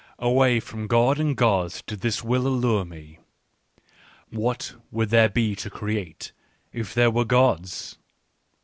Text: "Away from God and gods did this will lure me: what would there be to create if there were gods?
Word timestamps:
"Away 0.17 0.59
from 0.59 0.87
God 0.87 1.19
and 1.19 1.37
gods 1.37 1.83
did 1.85 2.01
this 2.01 2.23
will 2.23 2.41
lure 2.41 2.83
me: 2.83 3.19
what 4.31 4.73
would 4.89 5.11
there 5.11 5.29
be 5.29 5.55
to 5.57 5.69
create 5.69 6.31
if 6.73 6.95
there 6.95 7.11
were 7.11 7.23
gods? 7.23 7.99